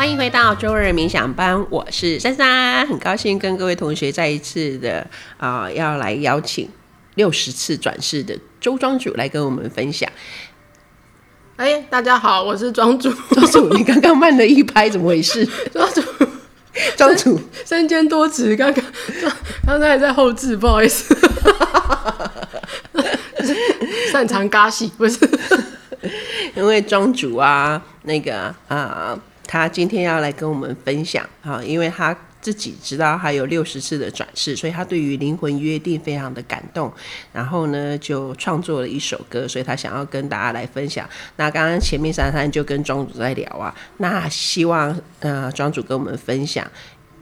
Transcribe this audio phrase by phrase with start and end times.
[0.00, 5.06] 欢迎回到周二冥想班，我是珊珊，很高兴跟各位同学再一次的
[5.36, 6.66] 啊、呃，要来邀请
[7.16, 10.10] 六十次转世的周庄主来跟我们分享。
[11.56, 13.12] 哎，大家好，我是庄主。
[13.32, 15.46] 庄主， 你刚刚慢了一拍，怎么回事？
[15.70, 16.02] 庄主，
[16.96, 18.82] 庄主身兼多职，刚刚
[19.66, 21.14] 刚才还在后置，不好意思。
[24.10, 25.18] 擅长尬戏，不是？
[26.56, 28.56] 因为庄主啊，那个啊。
[28.68, 29.20] 呃
[29.52, 36.90] 他今天要来跟我们分享，哈，因为他自己知道他有六十次的转世，所以他对于灵魂约定非常的感动，
[37.32, 41.04] 然后呢就创作了一首歌，所以他想要跟大家来分享。
[41.34, 46.64] 那刚刚前面珊珊就跟庄主在聊啊，那希望呃庄主跟我们分享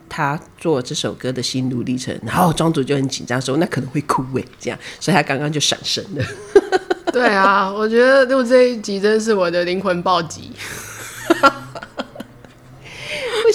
[0.07, 6.23] 他做这首歌的心路历程，然后庄主就很紧张说那可能会哭诶，这样，所以他刚刚就闪神了。
[7.11, 10.53] 对啊，我觉得录这一集真是我的灵魂暴击。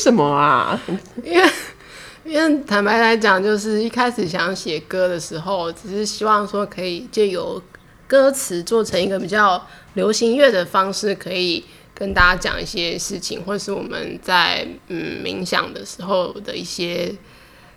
[0.03, 0.77] 什么啊？
[1.23, 1.49] 因为，
[2.25, 7.61] 因为坦白来讲，就是一开始想写歌的时候，只是希望说可以借由
[8.05, 11.63] 歌词做成一个比较流行乐的方式，可以
[11.95, 17.15] 跟大家讲一些事情，或是我们在嗯冥想的时候的一些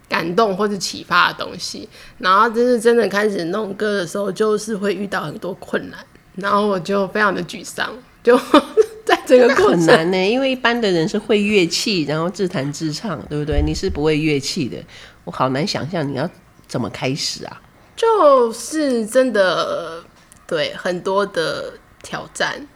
[0.09, 1.89] 感动或者启发的东西。
[2.19, 6.01] 然后，就是真的开始弄歌的时候，就是会遇到很多困难，
[6.35, 8.37] 然后我就非常的沮丧，就。
[9.27, 13.61] 在 这个过程很难呢，因为一般的人是会乐器，然后自弹自唱，对不对？
[13.61, 14.79] 你是不会乐器的，
[15.25, 16.29] 我好难想象你要
[16.67, 17.61] 怎么开始啊？
[17.97, 20.05] 就是真的
[20.47, 22.67] 对很多的挑战，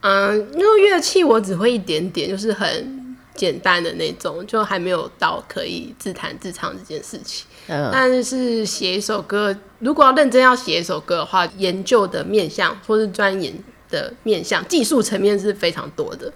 [0.00, 7.46] 嗯，因为乐器我只会一点点，就是很简单的那种，就还没有到可以自弹自唱这件事情。
[7.68, 13.54] 嗯，但是写一首歌，如果要认真要写一首歌的话，研究的面向或是钻研。
[13.90, 16.32] 的面向技术层面是非常多的，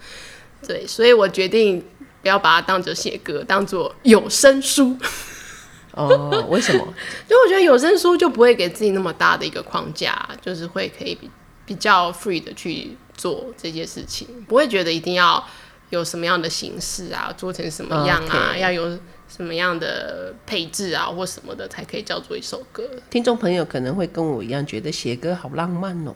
[0.66, 1.84] 对，所以我决定
[2.22, 4.96] 不要把它当做写歌，当做有声书。
[5.92, 6.86] 哦，为什么？
[7.28, 11.28] 因为我觉得有声书就不会给自己那么大的一个框架，就是会可以比
[11.66, 15.44] 比较 free 的去做这些事情，不会觉得一定要
[15.90, 18.58] 有什么样的形式啊，做成什么样啊，Okay.
[18.58, 18.96] 要有
[19.28, 22.88] 什么样的配置啊或什么的才可以叫做一首歌。
[23.10, 26.14] 听众朋友可能会跟我一样觉得写歌好浪漫哦。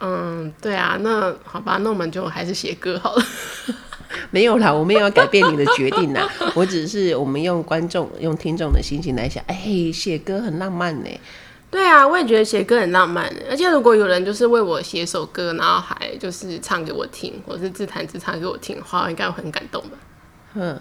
[0.00, 3.22] 嗯，对啊，那好吧，那我们就还是写歌好了。
[4.30, 6.28] 没有啦，我们也要改变你的决定啦。
[6.54, 11.08] 我只是我们用观众、用听众的心情来想，哎、欸，写歌很浪漫呢。
[11.70, 13.32] 对啊，我也觉得写歌很浪漫。
[13.48, 19.98] 而且如果有人就是为我写首歌，然后还就是唱给我听，或是自弹自唱给我听的话，应该会很感动吧。
[20.54, 20.80] 嗯，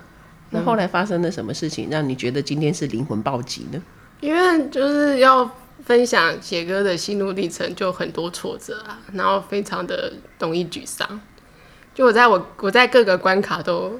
[0.49, 3.81] 那后来发生了什么事情，让你觉得今天是灵魂暴击呢？
[4.21, 5.49] 因为就是要。
[5.85, 11.19] 分享写歌的心路历程，就很多挫折啊，然后非常的容易沮丧。
[11.93, 13.99] 就我在我我在各个关卡都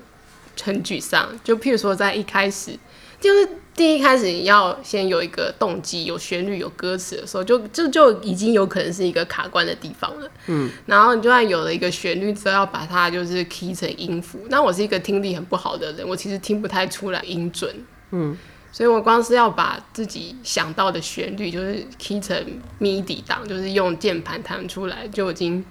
[0.61, 1.29] 很沮丧。
[1.43, 2.77] 就譬如说，在一开始，
[3.19, 10.31] 就是第一开始你要先有一个动机、有旋律、有歌词的时候，就就就已经有可能是一个卡关的地方了。
[10.47, 14.39] 嗯，然后你就算有了一个旋律之后，要把它就是 key 成音符。
[14.49, 17.75] 那我是一个听力很不好的人，我其实听不太出来音准。
[18.11, 18.37] 嗯。
[18.73, 22.35] 所以我光是要把自己想到的旋律，就是 key 成
[22.81, 25.63] MIDI 档，就是用键盘弹出来，就已经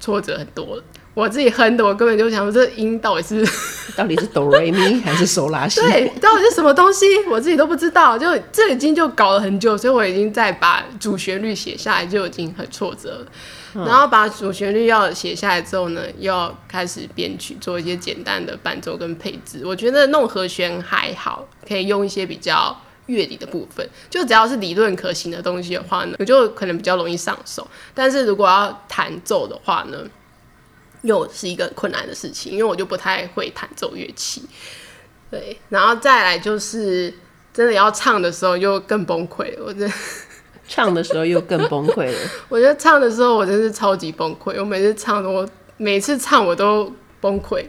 [0.00, 0.82] 挫折很多了。
[1.16, 3.42] 我自己哼的，我根本就想说，这音到底是
[3.96, 5.80] 到底是哆来咪 还是嗦拉西？
[5.80, 8.18] 对，到底是什么东西，我自己都不知道。
[8.18, 13.26] 就这已经就搞了很久，所以我已经在把主旋律写下来，就已经很挫折了。
[13.86, 19.62] 然后把主旋律要写下来之后呢，又要开始编曲，做一些简单的伴奏跟配置。
[19.64, 23.88] 我觉得弄和弦还好，可以用一些比较乐理的部分。
[24.10, 27.66] 就只要是理论可行的东西的话呢，我就可能比较容易上手。
[27.94, 29.98] 但是如果要弹奏的话呢，
[31.06, 34.42] 又是一个困难的事情，因为我就不太会弹奏乐器。
[35.30, 37.12] 对，然后再来就是
[37.54, 39.54] 真的要唱的时候，又更崩溃。
[39.64, 39.94] 我真的。
[40.68, 42.18] 唱的时候又更崩溃了。
[42.50, 44.58] 我觉得唱的时候我真是超级崩溃。
[44.58, 47.64] 我每次唱的，我每次唱我都崩溃。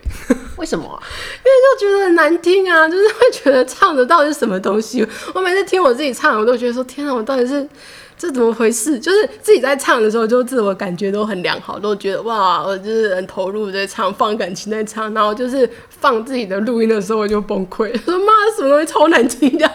[0.58, 0.98] 为什么啊？
[1.38, 5.08] 因为就觉得很难听啊，就是会觉得唱的到底是什么东西。
[5.36, 7.70] 我每次听我自己唱，我都觉得说：天啊，我到底是
[8.18, 9.00] 这怎么回事？
[9.00, 15.14] 就是自己在唱的时候，就自我感觉都很良好，都觉得哇，我就是很投入在唱，放感情在唱。
[15.14, 19.72] 然后就是放自己的录音的时候，我就崩溃，说妈，什么东西超难听的。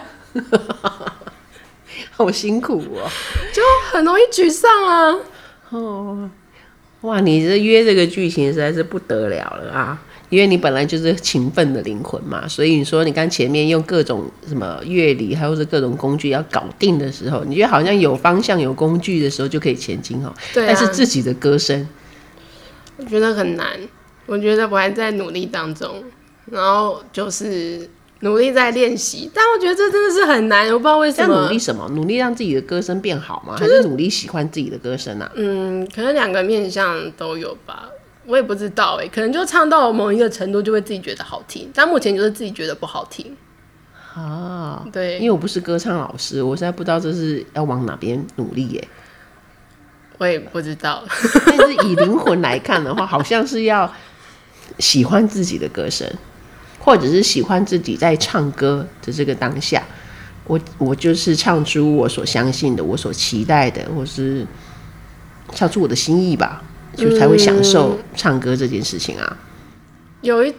[2.10, 3.08] 好辛苦哦，
[3.52, 5.16] 就很容易沮丧啊。
[5.70, 6.30] 哦，
[7.02, 10.02] 哇，你这约这个剧情实在是不得了了啊！
[10.32, 20.34] 因为你本来就是勤奋的灵魂嘛，所以你说你刚前面用各种什么乐理，还有是各种工具要搞定的时候，你觉得好像有方向、有工具的时候就可以前进哈。
[20.54, 20.66] 对啊。
[20.68, 21.86] 但是自己的歌声，
[22.96, 23.78] 我觉得很难。
[24.24, 26.02] 我觉得我还在努力当中，
[26.46, 27.86] 然后就是
[28.20, 31.34] 努力在练习，但我觉得这真的是很难，我不知道为什么。
[31.34, 31.86] 要努力什么？
[31.90, 33.54] 努力让自己的歌声变好吗？
[33.58, 35.30] 就是、还是努力喜欢自己的歌声啊？
[35.34, 37.90] 嗯，可能两个面向都有吧，
[38.26, 43.36] 我也不知道哎、欸，可能就唱到某一个程度就会自己觉得好听，但目前就是自己觉得不好听。
[44.14, 48.88] 啊，对，因为我不是歌唱老师，我现在不知道这是要往哪边努力耶、欸。
[50.18, 51.02] 我也不知道，
[51.46, 53.90] 但是以灵魂来看的话，好像是要
[54.78, 56.06] 喜欢自己的歌声，
[56.78, 59.82] 或者是喜欢自己在唱歌的这个当下。
[60.44, 64.46] 我我就是唱出我所相信的，我所期待的，或是
[65.52, 66.62] 唱出我的心意吧，
[66.96, 69.26] 就才会享受唱歌这件事情啊。
[69.30, 69.38] 嗯、
[70.22, 70.54] 有一。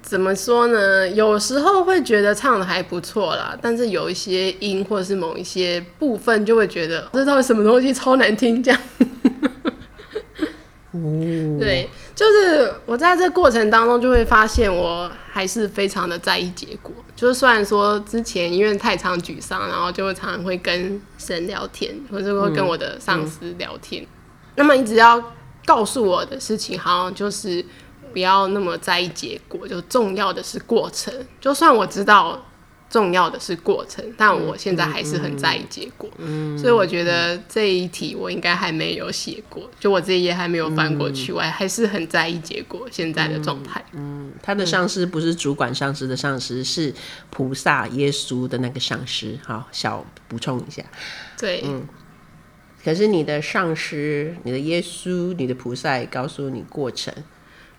[0.00, 1.06] 怎么说呢？
[1.10, 8.80] 有时候会觉得唱的还不错啦，但是有一些音或者是某一些部分，就会觉得这到底什么东西超难听这样。
[10.92, 16.90] 哦，对，就是我在这过程当中就会发现，我还是非常的在意结果。
[17.14, 24.02] 就是虽然说之前因为太常沮丧，然后就会常常会跟神聊天，或者会跟我的上司聊天。
[24.02, 24.08] 嗯嗯、
[24.56, 25.22] 那么你只要
[25.68, 27.62] 告诉我的事情，好像就是。
[28.10, 31.12] 不要那么在意结果，就重要的是过程。
[31.42, 32.42] 就算我知道
[32.88, 36.08] 重要的是过程，但我现在还是很在意结果。
[36.16, 43.84] 嗯，所以我觉得这一题我应该还没有写过，就我这一页还没有翻过去，我还是很在意结果现在的状态。
[43.92, 46.92] 嗯，他的上司不是主管上司的上司，是
[47.28, 49.38] 菩萨耶稣的那个上司。
[49.44, 50.82] 好，小补充一下。
[51.38, 51.86] 对，嗯。
[52.88, 57.12] 可是你的上师、你的耶稣、你的菩萨告诉你过程。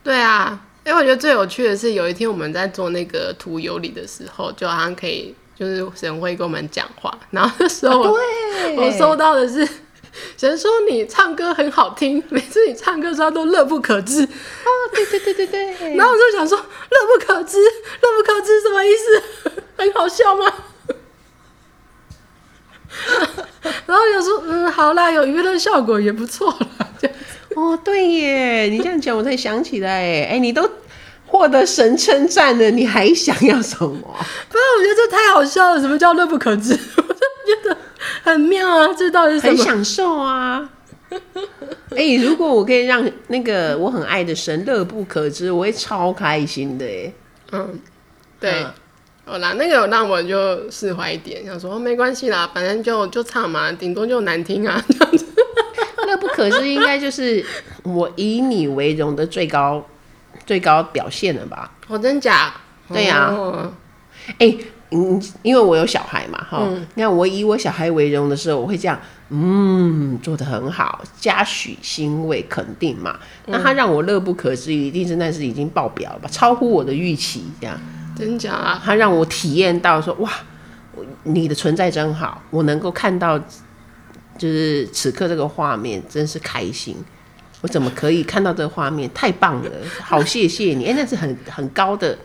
[0.04, 7.12] 对啊，因为我觉得最有趣的是，有一天我们在做那个图有理的时候，就好像可以，就是神会跟我们讲话。
[7.32, 8.22] 然后那时候我，啊、
[8.78, 9.68] 我收到的是
[10.38, 14.22] 神说你唱歌很好听，每次你唱歌时候都乐不可支。
[14.24, 15.66] 哦，对对对对对。
[15.98, 19.64] 然后我就想说，乐不可支，乐不可支什么意思？
[19.76, 20.54] 很好笑吗？
[23.86, 26.88] 然后有时候，嗯，好啦，有娱乐效果也不错啦。
[27.56, 30.70] 哦，对耶，你这样讲我才想起来，哎，哎，你都
[31.26, 34.00] 获得神称赞了，你还想要什么？
[34.50, 35.82] 不是，我觉得这太好笑了。
[35.82, 36.78] 什么叫乐不可支？
[36.96, 37.78] 我就觉得
[38.24, 39.58] 很妙啊，这到底是什么？
[39.58, 40.70] 很享受啊。
[41.96, 46.86] 哎，如果我可以让那个我很爱的神乐不可支，我会超开心的。
[46.86, 47.14] 哎，
[47.52, 47.80] 嗯，
[48.40, 48.66] 对，
[49.30, 55.24] 好啦，那个让我就释怀一点，想说没关系啦，反正就就唱嘛，顶多就难听啊，这样子。
[56.08, 57.46] 乐不可支，应该就是
[57.84, 59.86] 我以你为荣的最高
[60.48, 61.72] 最高表现了吧？
[61.88, 62.52] 哦，真假？
[62.92, 63.72] 对呀、啊。
[64.40, 64.58] 哎、欸，
[64.90, 69.00] 嗯，因为我有小孩嘛，哈、嗯，那我以我小孩为荣的时候，我会这样，
[69.30, 73.20] 嗯，做的很好，嘉许、欣慰、肯定嘛。
[73.46, 76.28] 嗯、那他让我乐不可支，一定是那是已经爆表了吧？
[76.32, 77.80] 超乎我的预期，这样。
[78.20, 78.82] 真假、啊？
[78.84, 80.30] 他让我体验到说，哇，
[81.24, 83.40] 你的存在真好，我能够看到。
[84.38, 86.96] 就是此刻这个画面真是开心，
[87.60, 89.12] 我怎么可以看到这个画面？
[89.14, 89.70] 太棒了，
[90.02, 90.86] 好谢谢你！
[90.88, 92.18] 哎、欸，那是很很高的、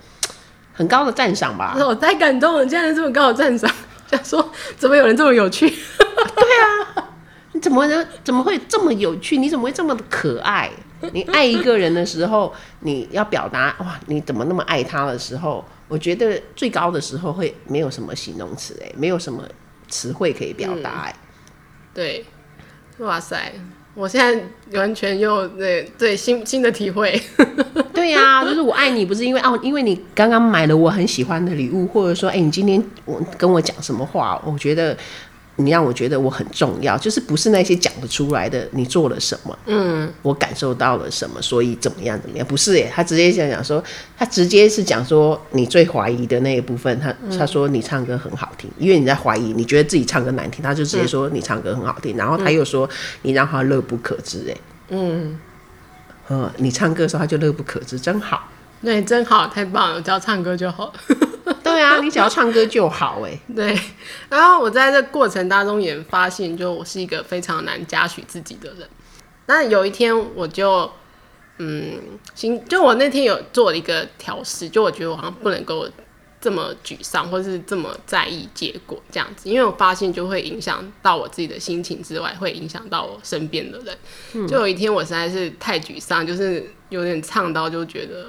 [0.73, 1.75] 很高的赞赏吧？
[1.77, 3.69] 我太感动了，竟然这么高的赞赏，
[4.09, 5.69] 想说怎么有人这么有趣？
[5.99, 7.05] 对啊，
[7.51, 9.37] 你怎么能怎么会这么有趣？
[9.37, 10.71] 你怎么会这么的可爱？
[11.13, 15.65] 你爱一个人的时候，你要表达哇，你怎么那么爱他的时候？
[15.89, 19.47] 我觉得最高的时候会没有什么形容词哎，没有什么
[19.89, 21.11] 词汇可以表达哎。
[21.11, 21.21] 嗯
[21.95, 22.25] 对，
[22.99, 23.53] 哇塞！
[23.95, 27.21] 我现在完全又对对新新的体会。
[27.95, 34.97] 对呀、啊，就是我爱你，不是因为哦，因为你刚刚买了我很喜欢的礼物，或者说，哎，你今天我跟我讲什么话，我觉得。
[35.57, 43.83] 你让我觉得我很重要，就是不是那些讲得出来的，你做了什么，嗯，我感受到了什么，所以怎么样怎么样，不是耶，他直接讲讲说，
[44.19, 52.89] 他直接是讲说你最怀疑的那一部分，他、嗯、他说你唱歌很好听，因为你在怀疑，你觉得自己唱歌难听，他就直接说你唱歌很好听，嗯、然后他又说
[53.23, 54.57] 你让他乐不可支，哎，
[54.89, 55.39] 嗯，
[56.31, 58.49] 嗯，你唱歌的时候他就乐不可支，真好，
[58.83, 60.93] 对，真好，太棒了，只要唱歌就好。
[61.75, 63.39] 对啊，你只要唱歌就好哎。
[63.55, 63.79] 对，
[64.29, 68.89] 然后我在这过程当中也发现，就我是一个非常难嘉许自己的人。
[69.47, 70.91] 那有一天，我就
[71.59, 72.01] 嗯，
[72.35, 75.89] 行，就我那天有做了一个调试，就我觉得我好像不能够
[76.41, 83.99] 这么沮丧，或是这么在意结果这样子，因为我发现就会影响到我自己的心情之外，会影响到我身边的人。
[84.35, 84.47] 嗯。
[84.47, 88.27] 就有一天，我实在是太沮丧，就是有点唱到就觉得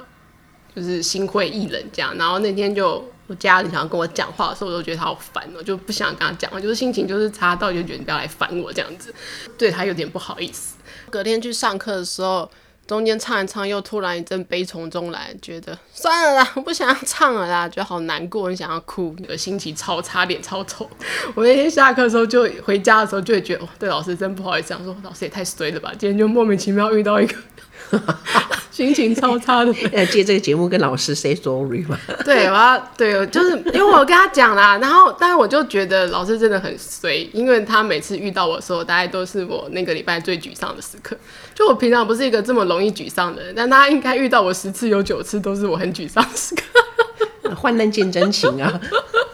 [0.75, 2.17] 就是心灰意冷这样。
[2.17, 3.07] 然后那天就。
[3.27, 9.13] 我家里想要跟我讲话的时候，我都觉得他好烦哦，就不想跟他讲话，就是心情就是差到就觉得你不要来烦我这样子，
[9.57, 10.75] 对他有点不好意思。
[11.09, 12.49] 隔天去上课的时候，
[12.85, 20.87] 中间唱一唱，又突然一阵悲从中来，觉得算了啦，我不想要唱了啦，觉得好难过，你想要哭，你的心情超差，脸超丑。
[21.33, 27.35] 我那天下课的时候，就回家的时候，就会觉得，哦，对老师真不好意思，想说老师也太衰了吧，今天就莫名其妙遇到一个。
[28.71, 31.97] 心情超差的， 要借这个节目跟老师 say sorry 嘛？
[32.25, 41.17] 对，我要对，就是因为我跟他讲啦，然后，但是我就觉得老师真的很衰，因为他每次遇到我的时候，大概都是我那个礼拜最沮丧的时刻。
[41.53, 46.61] 就我平常不是一个这么容易沮丧的人，但他应该遇到我十次有九次都是我很沮丧的时刻。
[47.55, 48.81] 患难见真情啊！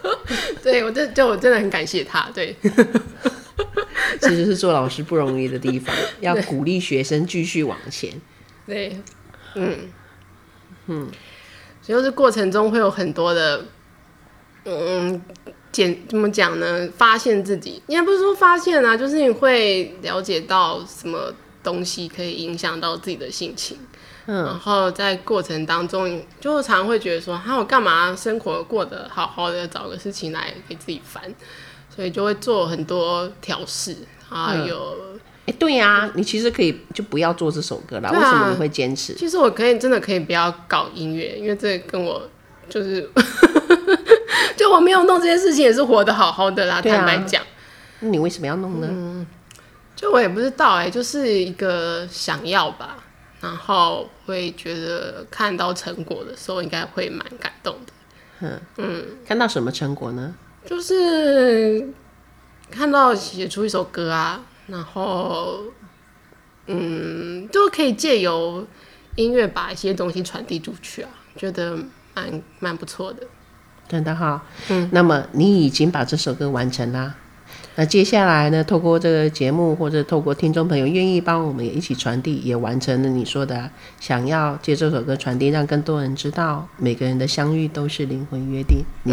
[0.62, 2.28] 对，我真就我真的很感谢他。
[2.32, 2.54] 对，
[4.20, 8.12] 其实是做老师不容易的地方，要鼓励学生继续往前。
[8.66, 9.00] 对，
[9.54, 9.90] 嗯。
[10.88, 11.08] 嗯，
[11.80, 13.64] 所以就是过程中会有很多的，
[14.64, 15.22] 嗯，
[15.70, 16.88] 简怎么讲呢？
[16.96, 23.78] 发现自己，应该不是说发现啊，就是你会了解到什么东西可以影响到自己的心情，
[24.26, 31.32] 嗯，然后在过程当中，就常常会觉得说，哈、啊，我干嘛生活过得好好的，找个事情来给自己烦，
[31.94, 33.96] 所以就会做很多调试
[34.28, 35.11] 啊，有。
[35.44, 38.10] 嗯哎、欸，对呀、啊，你其实可以就不要做这首歌啦。
[38.10, 39.12] 啊、为什么你会坚持？
[39.14, 42.22] 其实我可以真的可以不要搞音乐，因为这跟我
[42.68, 43.10] 就是，
[44.56, 46.76] 就我没有弄这件事情也是活得好好的啦。
[46.76, 47.42] 啊、坦白讲，
[47.98, 48.86] 那你为什么要弄呢？
[48.88, 49.26] 嗯，
[49.96, 52.98] 就我也不知道哎、欸，就是一个想要吧，
[53.40, 57.92] 然后会觉得看到成果的时候应该会蛮感动的。
[58.42, 60.32] 嗯嗯，看到什么成果呢？
[60.64, 61.88] 就是
[62.70, 64.40] 看到写出一首歌啊。
[64.66, 65.60] 然后，
[66.66, 68.66] 嗯，都可以借由
[69.16, 71.76] 音乐把一些东西传递出去啊，觉得
[72.14, 73.22] 蛮蛮不错的。
[73.88, 74.88] 真的哈，嗯。
[74.92, 77.14] 那么你已经把这首歌完成啦，
[77.74, 78.62] 那接下来呢？
[78.62, 88.84] 透过这个节目，或者透过听众朋友愿意帮我们也一起传递，也完成了你说的，想要借这首歌传递，让更多人知道，每个人的相遇都是灵魂约定。
[89.02, 89.12] 你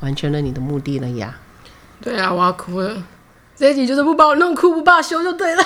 [0.00, 1.34] 完成了你的目的了呀。
[1.34, 1.72] 嗯、
[2.02, 3.02] 对啊，我要哭了。
[3.62, 5.62] 这一集就是不把我弄哭，不罢休就对了。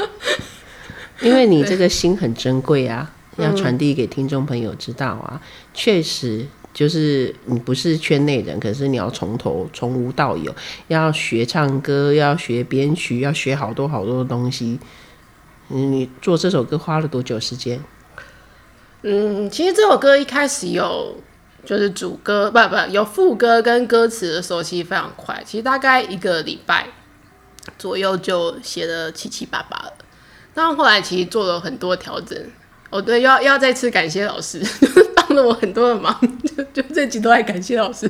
[1.22, 5.40] 因为你这个心很珍贵啊，要传递给听众朋友知道啊。
[5.72, 10.54] 确实，就是你不是圈内人，可是你要从头从无到有，
[10.88, 14.78] 要学唱歌，要学编曲，要学好多好多的东西。
[15.68, 17.82] 你做这首歌花了多久时间？
[19.00, 21.16] 嗯，其实这首歌一开始有。
[21.66, 26.86] 就是主歌不不有副歌跟歌词的时候，其实非常快，其实大概一个礼拜
[27.76, 29.92] 左右就写的七七八八了。
[30.54, 32.38] 但后来其实做了很多调整。
[32.88, 34.62] 哦，对，要要再次感谢老师，
[35.16, 38.08] 帮了我很多的忙，就就这集都在感谢老师。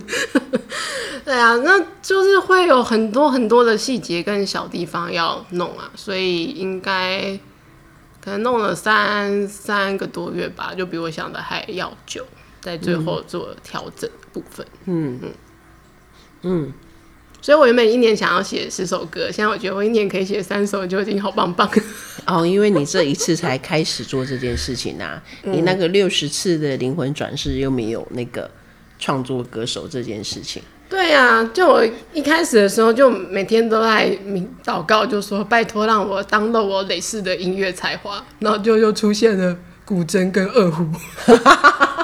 [1.25, 7.37] 对啊，那就是会有很多很多的细节跟小地方要弄啊，所以应该
[8.23, 12.25] 可能弄了三三个多月吧，就比我想的还要久。
[12.67, 15.31] 在最后做调整的部分，嗯嗯
[16.43, 16.73] 嗯，
[17.41, 21.71] 所以我原本一年想要写十首歌，现在我觉得我一年可以写三首就已经好棒棒。
[22.27, 28.51] 哦，因为你这一次才开始做这件事情啊， 嗯、你那个六十次的灵魂转世又没有那个
[28.99, 30.61] 创作歌手这件事情。
[30.89, 34.11] 对呀、啊，就我一开始的时候就每天都在
[34.65, 40.85] 祷告，就说拜托让我当了我累世的音乐才华，然后就又出现了古筝跟二胡。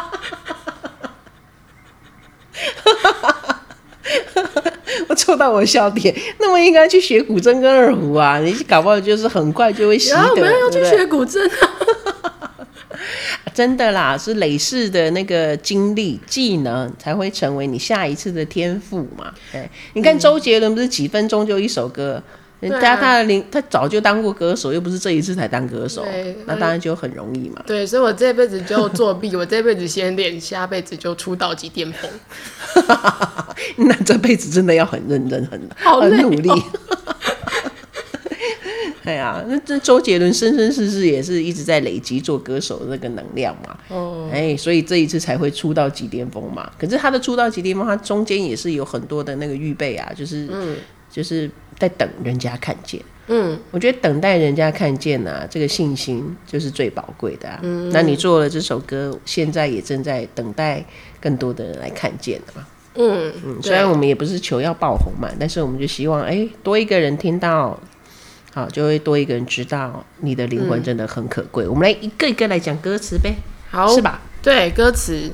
[5.09, 8.39] 我抽到我笑点，那么应该去学古筝跟二胡啊！
[8.39, 10.17] 你搞不好就是很快就会习得。
[10.17, 11.69] 然后我们要去学古筝啊！
[13.55, 19.33] 真的啦，是累世的那个经历技能才会成为你下一次的天赋嘛。
[19.51, 22.23] 对，你看周杰伦不是几分钟就一首歌？
[22.63, 26.07] 人家他的灵，他早就当过歌手，又不是这一次才当歌手，
[26.47, 27.61] 那当然就很容易嘛。
[27.67, 32.09] 对，所以我这辈子就作弊， 我这辈子先练，下辈子就出道即巅峰。
[33.79, 36.49] 那这辈子真的要很认真，很 好很努力。
[39.03, 43.77] 哎呀，那这周杰伦生生世世也是一直在累积做歌手的那个能量嘛。
[43.89, 46.71] 哦，哎，所以这一次才会出道即巅峰嘛。
[46.79, 50.77] 可是他的出道即巅峰，他中间也是有很多的那个预备啊，就是嗯。
[51.13, 51.51] 就是
[51.83, 57.59] 在等人家看见，嗯，我觉得等待人家看见啊，这个信心就是最宝贵的啊。
[57.63, 60.85] 嗯，那你做了这首歌，现在也正在等待
[61.21, 62.65] 更多的人来看见的嘛。
[62.95, 67.77] 嗯嗯，虽然我们也不是求要爆红嘛，但是我们就希望，哎、欸，多一个人听到，
[68.55, 71.65] 好，就会多一个人知道你的灵魂真的很可贵。
[71.65, 71.71] 嗯。
[71.71, 73.35] 我们来一个一个来讲歌词呗，
[73.73, 74.23] 好，是吧？
[74.41, 75.33] 对，歌词。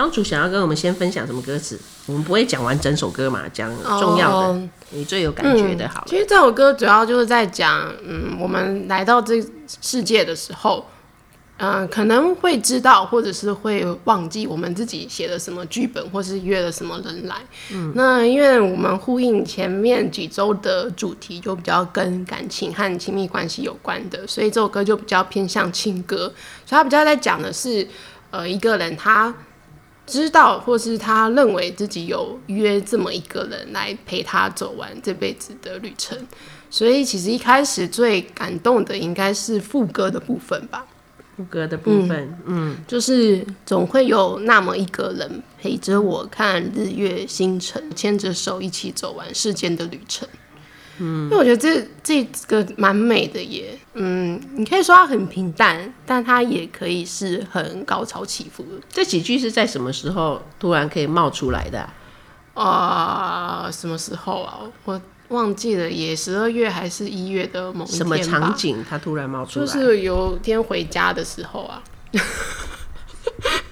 [0.00, 1.78] 庄主想要跟我们先分享什么歌词？
[2.06, 4.56] 我们不会讲完整首歌嘛，讲重要的，oh,
[4.92, 6.06] 你最有感觉的，好了。
[6.08, 9.44] 其实这首歌主要就是在讲，嗯，我们来到这
[9.82, 10.86] 世界的时候。
[11.58, 17.36] 嗯、呃，可能会知道，或者是会忘记我们自己写了什么剧本，或是约了什么人来。
[17.70, 26.32] 嗯，那因为我们呼应前面几周的主题，就比较跟感情和亲密关系有关的，所以这首歌就比较偏向情歌。
[26.64, 27.86] 所以他比较在讲的是，
[28.30, 29.34] 呃，一个人他
[30.10, 36.18] 知道，或是他认为自己有约这么一个人来陪他走完这辈子的旅程。
[36.68, 40.84] 所以其实一开始最感动的应该是副歌的部分吧。
[41.36, 42.10] 副歌的部分，
[42.44, 50.28] 嗯，嗯，就是总会有那么一个人陪着我看日月星辰，牵着手一起走完世间的旅程。
[51.00, 53.76] 嗯，因为我觉得这这个蛮美的耶。
[53.94, 58.80] 嗯，你可以说它很平淡，但它也可以是很高潮起伏的。
[58.88, 61.80] 这几句是在什么时候突然可以冒出来的？
[62.54, 64.60] 啊，呃，什么时候啊？
[64.84, 65.00] 我。
[65.30, 68.04] 忘记了，也十二月还是一月的某一天吧。
[68.04, 68.84] 什么场景？
[68.90, 71.80] 它突然冒出来，就是有天回家的时候啊，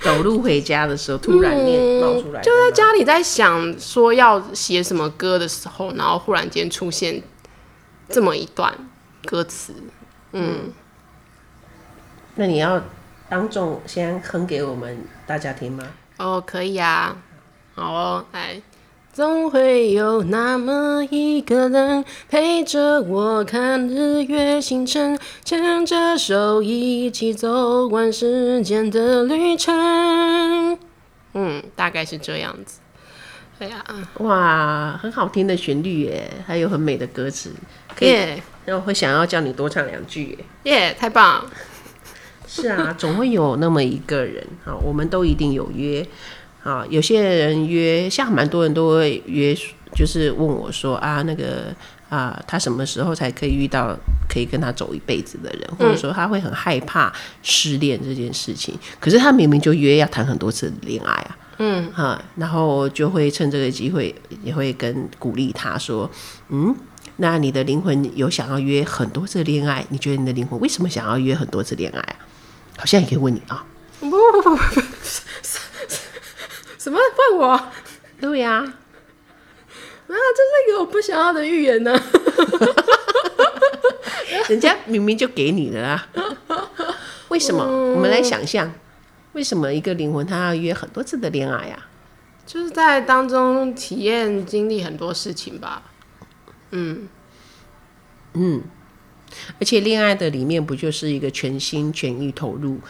[0.08, 7.22] 走路回家的时候，突然念冒出来，嗯，就在家里在想说要写什么歌的时候，然后忽然间出现
[8.08, 8.72] 这么一段
[9.24, 9.74] 歌词。
[10.32, 10.72] 嗯，嗯，
[12.36, 12.82] 那你要
[13.28, 15.84] 当众先哼给我们大家听吗？
[16.16, 17.16] 哦，可以啊，
[17.74, 18.60] 好哦，来。
[19.18, 30.78] 总会有那么一个人陪着我看日月星辰，牵着手一起走完时间的旅程。
[31.34, 32.78] 嗯，大概是这样子。
[33.58, 33.84] 哎呀，
[34.18, 37.50] 哇，很好听的旋律耶，还有很美的歌词，
[37.96, 40.38] 可以那我会想要叫你多唱两句耶。
[40.62, 41.44] 耶，太棒！
[42.46, 46.06] 是啊，总会有那么一个人啊，我们都一定有约。
[46.62, 49.56] 啊，有些人约，像蛮多人都会约，
[49.94, 51.74] 就是问我说啊，那个
[52.08, 53.96] 啊，他什么时候才可以遇到
[54.28, 55.68] 可以跟他走一辈子的人？
[55.78, 66.10] 或者说他会很害怕失恋这件事情，可是他明明就约要谈很多次恋爱啊，嗯，啊，然后就会趁这个机会，也会跟鼓励他说，
[66.48, 66.74] 嗯，
[67.16, 69.86] 那你的灵魂有想要约很多次恋爱？
[69.88, 72.16] 你觉得你的灵魂为什么想要约很多次恋爱啊？
[72.76, 73.64] 好像也可以问你啊。
[74.00, 74.80] 不不不不
[76.78, 76.84] 不。
[76.84, 76.98] 怎么
[77.30, 77.72] 问我？
[78.20, 78.70] 对呀，啊，
[80.08, 80.18] 这是
[80.68, 81.92] 一个我不想要的预言呢。
[84.48, 86.08] 人家明明就给你了啊，
[87.28, 87.64] 为什么？
[87.64, 88.72] 嗯、我们来想象，
[89.32, 91.86] 为什么一个灵魂他要约很多次的恋爱呀，啊？
[92.46, 95.82] 就是在当中体验、经历很多事情吧。
[96.70, 97.08] 嗯
[98.34, 98.62] 嗯，
[99.60, 102.80] 而且恋爱的里面不就是一个全心全意投入，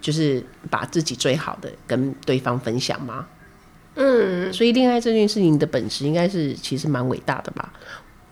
[0.00, 3.26] 就是把自己最好的跟对方分享吗？
[3.96, 7.72] 嗯，所以恋爱这件事情的本质应该是其实蛮伟大的吧？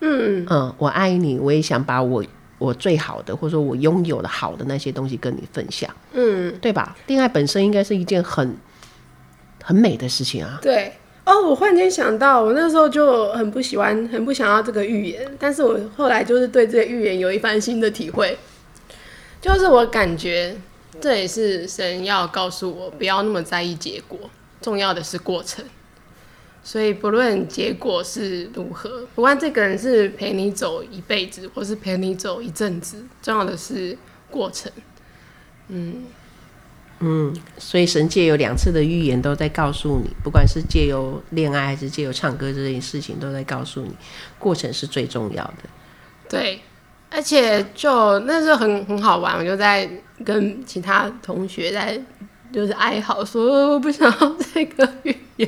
[0.01, 2.23] 嗯嗯，我爱你，我也想把我
[2.57, 6.95] 我最好的或者说我拥有的好的那些东西跟你分享，嗯，对吧？
[7.07, 8.55] 恋爱本身应该是一件很
[9.61, 10.57] 很美的事情啊。
[10.61, 10.93] 对
[11.25, 18.37] 哦，我忽然间想到，我那时候就很不喜欢，很不想要这个预言，但是我后来就是对这个预言有一番新的体会，
[19.41, 20.55] 就是我感觉
[20.99, 24.29] 这也是神要告诉我，不要那么在意结果。
[24.61, 25.63] 重要的是过程，
[26.61, 33.97] 所以不论结果是如何，不管这个人是陪你走一辈子，或是陪你走一阵子，重要的是
[34.29, 34.69] 过程。
[35.69, 36.03] 嗯
[36.99, 43.95] 嗯，所以神借有两次的预言都在告诉你，不管是借由恋爱还是借由唱歌这件事情，都在告诉你，
[44.37, 45.69] 过程是最重要的。
[46.27, 46.59] 对，
[47.09, 49.89] 而且就那时候很很好玩，我就在
[50.23, 52.01] 跟其他同学在。
[52.51, 55.47] 就是哀嚎说我不想要这个语言，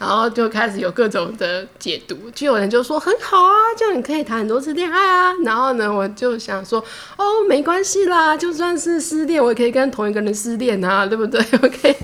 [0.00, 2.28] 然后就开始有各种的解读。
[2.34, 5.32] 就有人就说很好啊，这样你可以谈很多次恋爱啊。
[5.44, 6.84] 然后呢，我就想说
[7.16, 11.40] 哦，没关系啦，就算是失恋，我也可以跟同一个人失恋啊，对不对？
[11.62, 11.94] 我可以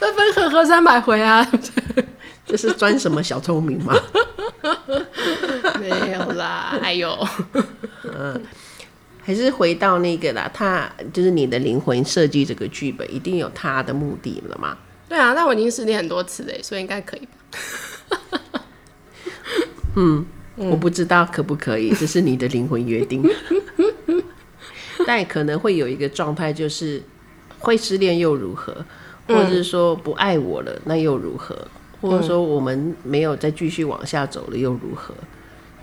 [0.00, 1.48] 分分合合三百回啊。
[2.44, 3.94] 这是装什么小聪明吗？
[5.80, 7.16] 没有啦，哎呦
[8.04, 8.42] 嗯。
[9.26, 14.76] 还是回到那个啦，他就是你的灵魂设计这个剧本，一定有他的目的了嘛？
[15.08, 17.26] 对啊，那我已经失恋很多次了，所以应该可以
[18.10, 18.60] 吧？
[19.96, 23.22] 嗯，嗯，我不知道可不可以，这是你的灵魂约定。
[25.06, 27.02] 但可能会有一个状态，就是
[27.58, 28.84] 会失恋又如何？
[29.26, 31.56] 或者是说不爱我了，那又如何？
[32.10, 35.14] 或者说我们没有再继续往下走了，又如何？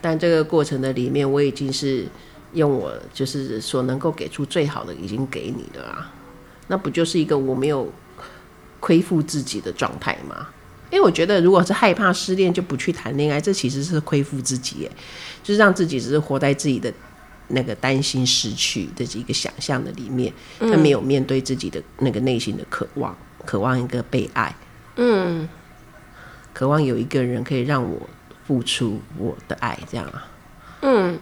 [0.01, 2.05] 但这个过程的里面，我已经是。
[2.53, 6.12] 用我就是所能够给出最好的，已经给你的啊，
[6.67, 7.89] 那不就是一个我没有
[8.81, 10.49] 亏负自己的状态吗？
[10.89, 14.91] 因为我觉得，如果是害怕失恋就不去谈恋爱，这其实是亏负自己，耶，
[15.41, 16.93] 就是让自己只是活在自己的
[17.47, 24.53] 那个担心失去的一个想象的里面，他没有面对自己的那个内心的渴望，渴望一个被爱，
[24.97, 25.47] 嗯，
[26.53, 28.09] 渴望有一个人可以让我
[28.45, 30.27] 付出我的爱，这样啊，
[30.81, 31.19] 嗯，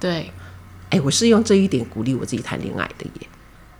[0.00, 0.32] 对，
[0.90, 3.28] 哎，我是用这一点鼓励我自己谈恋爱的耶。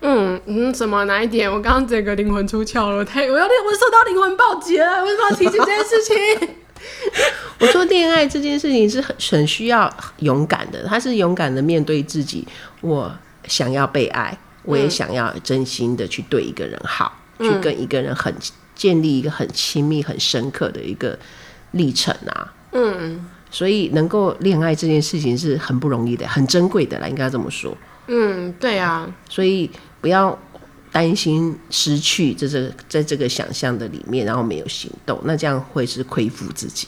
[0.00, 1.50] 嗯嗯，什么哪一点？
[1.50, 6.48] 我刚刚整个灵魂出窍了，太我要我受到灵魂暴击了，为什么要提起这件事情？
[7.58, 12.46] 我说恋爱这件事情是很很需要勇敢的，他是勇敢的面对自己，
[12.80, 13.12] 我
[13.48, 18.32] 想要被爱，我也想要真心的去对一个人好，嗯、去跟一个人很
[18.78, 21.18] 建立一个很亲密、很深刻的一个
[21.72, 22.54] 历程啊。
[22.72, 27.76] 嗯，所以能够恋爱这件事情是很不容易的，很珍贵的啦，应该这么说。
[28.06, 29.70] 嗯，对啊，所以。
[30.00, 30.38] 不要
[30.92, 36.86] 担心失去，这这在这个想象的里面，然后没有行动，那这样会是亏负自己。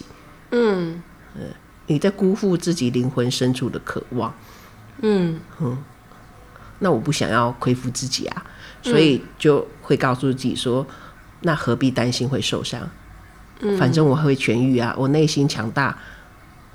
[0.51, 1.03] 嗯
[1.35, 1.41] 嗯，
[1.87, 4.33] 你在辜负自己灵魂深处的渴望。
[5.01, 5.77] 嗯嗯，
[6.79, 8.45] 那我不想要亏负自己啊，
[8.81, 10.87] 所以就会告诉自己说，
[11.41, 12.89] 那何必担心会受伤？
[13.59, 15.97] 嗯，反正我会痊愈啊，我内心强大，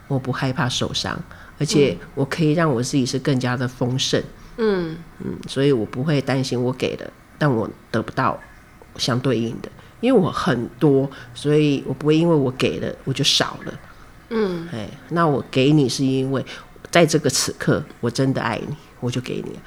[0.08, 1.18] 我不害怕受伤，
[1.58, 4.22] 而且我可以让我自己是更加的丰盛。
[4.58, 8.38] 嗯嗯，所以我不会担心我给的，但我得不到
[8.96, 9.68] 相对应的，
[10.00, 13.74] 因为我很多，所以我不会因为我给了我就少了。
[14.30, 16.44] 嗯，哎，那我给你是因为
[16.90, 19.58] 在这个此刻我真的爱你，我就给你，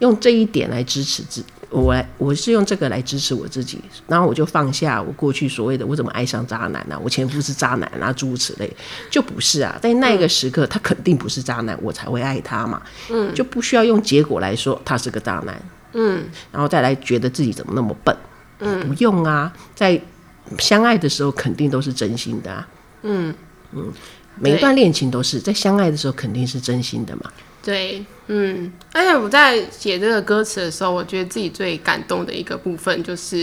[0.00, 1.42] 用这一点来支持自。
[1.70, 7.00] 我来，我是用这个来支持我自己，然后我就放下我过去所谓的我怎么爱上渣男呢、啊？
[7.00, 8.68] 我前夫是渣男啊，诸如此类，
[9.08, 9.78] 就不是啊。
[9.80, 12.82] 在那个时刻，他肯定不是渣男，我才会爱他嘛。
[13.08, 15.62] 嗯，就不需要用结果来说他是个渣男。
[15.92, 18.16] 嗯，然后再来觉得自己怎么那么笨。
[18.58, 20.00] 嗯，不用啊，在
[20.58, 22.68] 相爱的时候肯定都是真心的啊。
[23.02, 23.32] 嗯
[23.70, 23.92] 嗯，
[24.40, 27.30] 每一段恋情都是在相爱的时候肯定是真心的嘛。
[27.62, 33.40] 对，嗯，而且我在写这个歌词的时候，我觉得自己最感动的一个部分，就是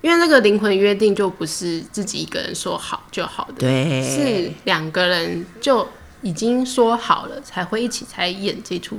[0.00, 5.86] 因为那个灵魂约定就不是自己一个人说好就好的，对，是两个人就
[6.22, 8.98] 已经说好了，才会一起才演这出，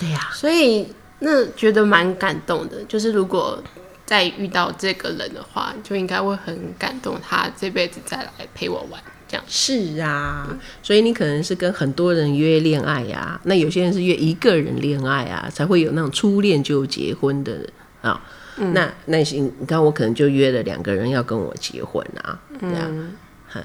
[0.00, 0.88] 对呀、啊，所以
[1.20, 3.62] 那觉得蛮感动的，就是如果
[4.04, 9.00] 再遇到这个人的话，就应该会很感动，他这辈子再来陪我玩。
[9.46, 17.66] 是啊，所以你可能是跟很多人约恋爱呀、啊，那有些人是约一个人恋爱啊，才会有那种初恋就结婚的
[18.02, 18.22] 啊。
[18.56, 23.10] 那那行你看，我可能就约了两个人要跟我结婚啊，这样，
[23.54, 23.62] 嗯，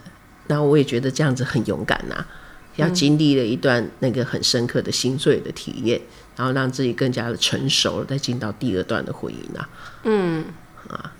[0.47, 2.27] 然后我也觉得这样子很勇敢呐、啊，
[2.77, 5.99] 要经历了一段那个很深刻的心碎的体验，
[6.37, 9.69] 然后让自己更加的成熟了，再进到第二段的婚姻啊。
[10.03, 10.45] 嗯
[10.87, 11.13] 啊，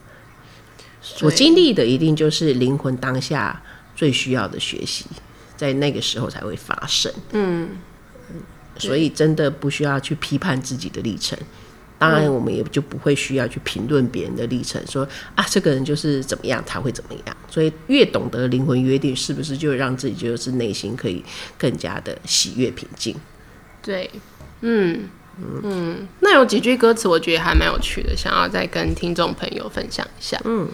[1.22, 3.62] 我经历的一定就是灵魂当下。
[3.98, 5.06] 最需要的学习，
[5.58, 7.12] 在那个时候才会发生。
[7.32, 7.72] 嗯，
[8.78, 11.38] 所以真的不需要去批判自己的历程。
[12.00, 15.02] 当然，我们也就不会需要去评论别人的历程，说
[15.34, 17.38] 啊，这个人就是怎么样，他会怎么样。
[17.50, 21.26] 所以，越懂得灵魂约定，是不是就让自己就是内心可以
[21.58, 23.16] 更加的喜悦平静？
[23.82, 24.08] 对，
[24.62, 26.08] 嗯嗯嗯。
[26.20, 30.40] 那有几句歌词，我觉得还蛮有趣的，想要再跟听众朋友分享一下。
[30.46, 30.70] 嗯。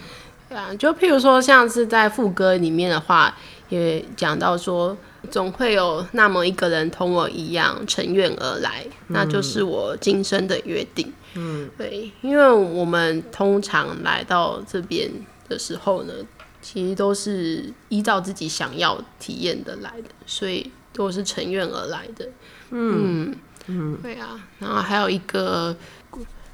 [0.77, 3.35] 就譬如说，像是在副歌里面的话，
[3.69, 4.95] 也讲到说，
[5.31, 11.11] 总会有那么一个人同我一样乘愿而来，那就是我今生的约定。
[11.35, 15.09] 嗯，对，因为我们通常来到这边
[15.49, 16.13] 的时候呢，
[16.61, 22.27] 其实都是依照自己想要体验的来的，所以都是乘愿而来的。
[22.71, 23.35] 嗯
[23.67, 25.75] 嗯，对啊，然后还有一个。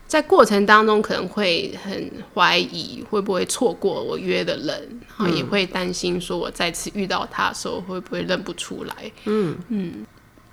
[0.10, 9.12] 在过程当中可能会很怀疑会不会错过我约的人，然后也会担心说我再次遇到他的时候会不会认不出来。
[9.26, 9.94] 嗯嗯，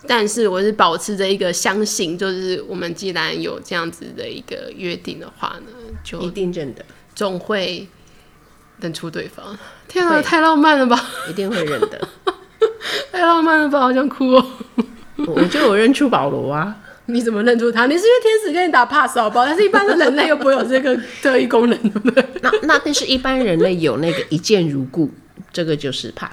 [0.07, 5.73] 但是我是保持着一个相信，就是我们既然有这样子的一个约定的话呢，
[6.05, 7.89] 就一定认得，总会
[8.79, 9.59] 认出对方。
[9.89, 11.03] 天啊，太浪漫了吧！
[11.31, 12.09] 一定会认得，
[13.11, 14.47] 太浪漫了吧，好想哭哦。
[15.27, 16.77] 我就有认出保罗啊。
[17.07, 17.87] 你怎么认出他？
[17.87, 19.47] 你是因为天使跟你打 pass 好不好？
[19.47, 22.25] 但是一般的人类又不会有这个特异功能，对不对？
[22.43, 25.11] 那那但是一般人类有那个一见如故，
[25.53, 26.33] 这个就是 pass。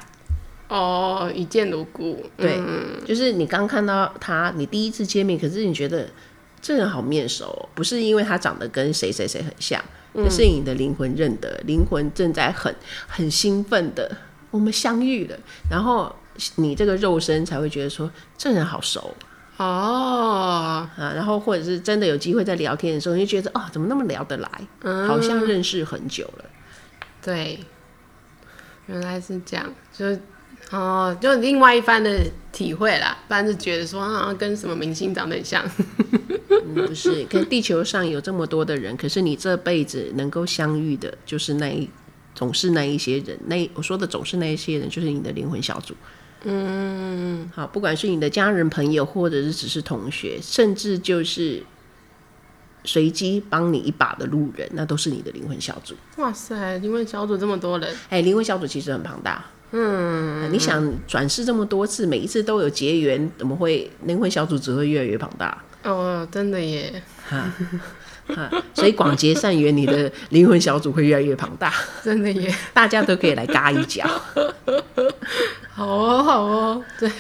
[0.70, 6.08] 哦，一见如故，对，嗯、就是你刚看到他，你第一次见面，可是你觉得
[6.60, 9.80] 这人好面熟，不是因为他长得跟谁谁谁很像，
[10.16, 12.74] 可是你的灵魂认得，灵魂正在很
[13.06, 14.10] 很兴奋的，
[14.50, 15.38] 我们相遇了，
[15.70, 16.12] 然后
[16.56, 19.16] 你这个肉身才会觉得说这人好熟。
[19.58, 24.50] 哦，啊，然后或者是真的有机会在聊天的时候，你就觉得哦，怎么那么聊得来，
[24.82, 26.46] 嗯好像认识很久了。
[27.22, 27.60] 对，
[28.88, 30.06] 原来是这样，就
[30.72, 32.20] 哦，就另外一番的
[32.52, 35.64] 体会啦，不然就觉得说啊，跟什么明星长得很像。
[36.50, 41.88] 嗯，不是，跟地球上有这么多的人，可是你这辈子能够相遇的，就是那一，
[42.34, 43.38] 总是那一些人。
[43.46, 45.96] 那我说的总是那一些人，就是你的灵魂小组。
[46.44, 51.64] 嗯，好，不管是你的家人、朋友，或者是只是同学，甚至就是
[52.84, 55.96] 随机帮你一把的路人，那都是你的灵魂小组。
[56.18, 59.46] 哇塞，灵魂小组这么多人，哎，灵魂小组其实很庞大。
[59.72, 65.64] 嗯，你想转世这么多次，每一次都有结缘，怎么会灵魂小组只会越来越庞大？
[65.84, 67.02] 哦，真的耶！
[67.28, 67.52] 哈，
[68.28, 72.56] 哈，所以广结善缘，你的灵魂小组会越来越庞大， 真的耶！
[72.74, 74.08] 大家都可以来嘎一脚。
[75.76, 77.12] 好哦，好哦， 对，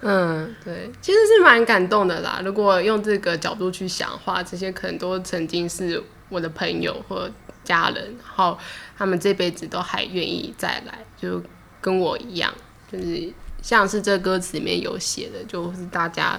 [0.00, 2.40] 嗯，对，其实是蛮感动的啦。
[2.44, 7.28] 如果用这个角度去想的话，这些可能都曾经是我的朋友或
[7.64, 8.56] 家人，然后
[8.96, 11.42] 他们这辈子都还愿意再来，就
[11.80, 12.54] 跟我一样，
[12.92, 16.38] 就是像是这歌词里面有写的，就是大家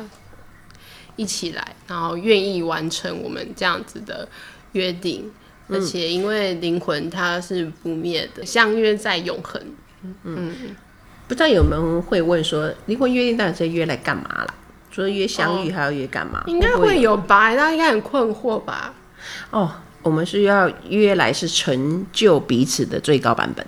[1.17, 4.25] 一起来，然后愿意完成我们这样子的
[4.71, 5.29] 约定，
[5.67, 9.61] 而且因为灵魂它是不灭的，相约在永恒。
[10.01, 10.15] 嗯。
[10.23, 10.75] 嗯
[11.27, 14.47] 不知道有没有人会问说，离婚约定到底是约来干嘛啦？
[14.91, 16.39] 除了约相遇，还要约干嘛？
[16.39, 17.55] 哦、应该会有吧？
[17.55, 18.93] 大家应该很困惑吧？
[19.49, 23.65] 哦，我们是要约来是成就彼此的最高版本。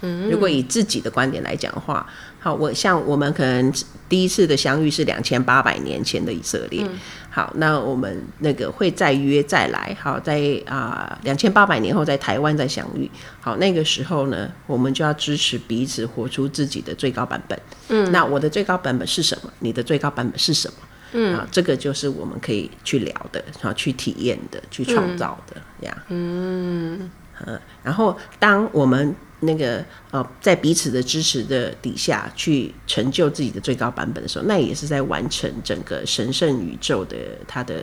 [0.00, 2.06] 嗯，如果以自己的观点来讲的话，
[2.40, 3.72] 好，我像我们可能
[4.08, 6.82] 第一次的相遇是两千八百年前的以色列。
[6.82, 6.98] 嗯
[7.36, 13.10] 好，那我们那个会再约再来，好，在啊两千八百年后在台湾再相遇。
[13.42, 17.60] 好，那个时候呢，我们就要支持彼此活出自己的最高版本。
[17.90, 19.52] 嗯，那我的最高版本是什么？
[19.58, 20.74] 你的最高版本是什么？
[21.12, 25.94] 嗯，啊，这个就是我们可以去聊的，然后去体验的，去创造的，这样。
[26.08, 27.10] 嗯，
[27.44, 29.14] 嗯，然后当我们。
[29.46, 37.16] 那个呃，在彼此的支持的底下去成就自己的最高版本的时候，那也是在完成整个神圣宇宙的
[37.48, 37.82] 它的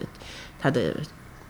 [0.60, 0.96] 它的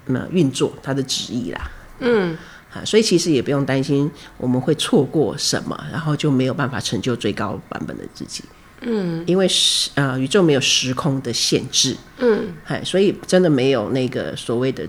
[0.06, 1.72] 那运作，它的旨意啦。
[2.00, 2.38] 嗯，
[2.74, 8.44] 啊，所以其实也不用担心我们会错过什么，然后就没有办法成就最高版本的自己。
[8.82, 11.96] 嗯，因为时呃宇宙没有时空的限制。
[12.20, 14.88] 嗯，哎，所以真的没有那个所谓的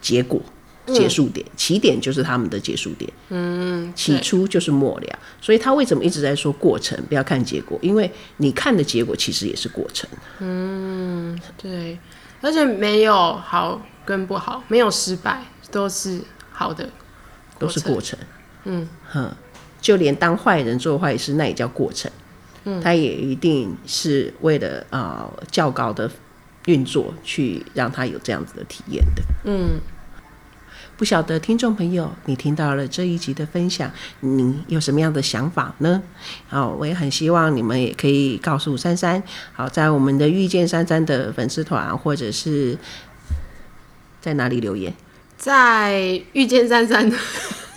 [0.00, 0.42] 结果。
[0.86, 3.10] 结束点，起点就是他们的结束点。
[3.30, 7.02] 嗯，起初就是末了，所以他为什么一直在说过程？
[7.08, 10.08] 不要看结果，因为你看的结果其实也是过程。
[10.40, 11.98] 嗯，对，
[12.42, 16.20] 而且没有好跟不好，没有失败，都是
[16.50, 16.86] 好的，
[17.58, 18.18] 都是过程。
[18.64, 19.34] 嗯哼，
[19.80, 22.10] 就连当坏人做坏事，那也叫过程。
[22.64, 26.10] 嗯，他也一定是为了啊、呃、较高的
[26.66, 29.22] 运作，去让他有这样子的体验的。
[29.44, 29.80] 嗯。
[30.96, 36.00] 不晓得听众朋友，你听到了这一集的分享，你有什么样的想法呢？
[36.48, 39.20] 好，我也很希望你们也可以告诉珊珊。
[39.52, 42.78] 好，在我们的遇见珊珊的粉丝团，或者是
[44.20, 44.94] 在哪里留言？
[45.36, 47.10] 在遇见珊珊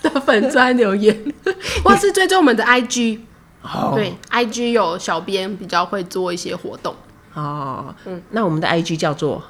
[0.03, 1.33] 的粉专留言，
[1.83, 3.19] 或是追踪我们的 IG。
[3.63, 6.95] 哦，对，IG 有小编比较会做一些活动。
[7.33, 9.43] 哦，嗯，那我们的 IG 叫做。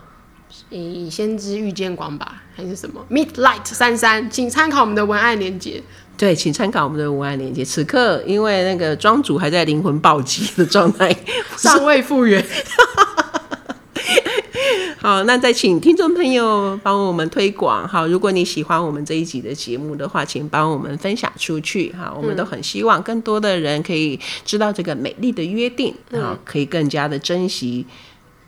[0.69, 5.82] 以先知遇见光吧，还是什么？Meet Light 三三请参考我们的文案连接。
[6.17, 7.63] 对，请参考我们的文案连接。
[7.63, 11.15] 此刻，因为那个庄主还在灵魂暴击的状态，
[11.56, 12.43] 尚未复原。
[14.99, 17.88] 好，那再请听众朋友帮我们推广。
[17.88, 21.93] 好，如果你喜欢我们这一集的节目的话，请帮我们分享出去。
[21.93, 27.86] 好，我们都很希望更多的人可以知道这个美丽的约定，好，可以更加的珍惜。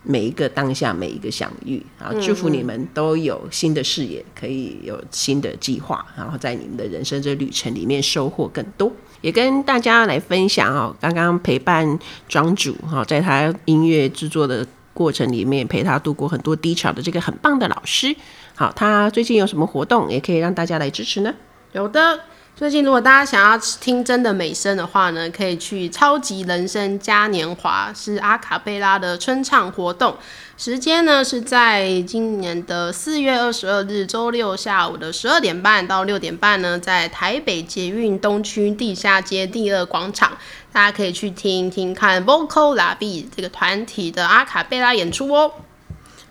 [0.03, 8.91] 每一个当下，每一个相遇，啊，祝福你们都有新的视野，可以有新的计划，然后在你们的人生这旅程里面收获更多。
[9.21, 18.15] 也跟大家来分享哦，刚刚陪伴庄主哈，在他音乐制作的过程里面，陪他度过很多低潮的这个很棒的老师。
[18.55, 21.33] 好，他最近有什么活动，也可以让大家来支持呢？
[21.73, 22.21] 有的。
[22.60, 30.17] 最近，如果大家想要听真的美声的话呢，可以去超级人生嘉年华，是阿卡贝拉的春唱活动。
[30.58, 40.34] 时间呢是在今年的四月二十二日周六下午的十二点半到六点半呢，在台北捷运东区地下街第二广场，
[40.74, 45.50] 大家可以去听听看 Vocal La Vie 这个团体的阿卡贝拉演出哦。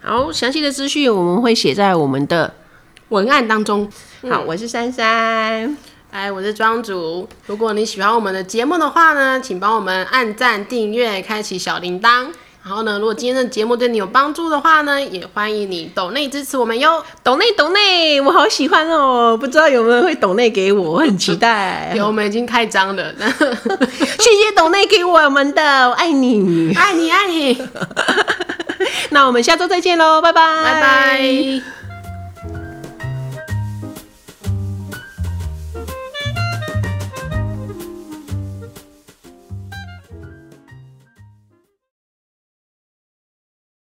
[0.02, 2.52] 好，详细的资讯我们会写在我们的
[3.08, 3.90] 文案当中。
[4.28, 5.74] 好，我是珊珊。
[6.10, 7.28] 哎，我是庄主。
[7.46, 12.26] 如果你喜欢我们的节目的话呢，请帮我们按赞、订阅、开启小铃铛，
[12.64, 17.04] 然后呢，如果今天的节目对你有帮助的话呢，也欢迎你抖内支持我们哟。
[17.22, 19.36] 抖内抖内，我好喜欢哦！
[19.38, 21.92] 不知道有没有人会抖内给我，我很期待。
[21.94, 23.12] 有，我们已经开张了。
[23.20, 27.68] 谢谢抖内给我们的，我爱你，爱你，爱你。
[29.10, 31.77] 那我们下周再见喽，拜拜，拜拜。